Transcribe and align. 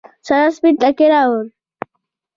سارا 0.27 0.47
سپين 0.55 0.75
ټکی 0.81 1.07
راووړ. 1.13 1.45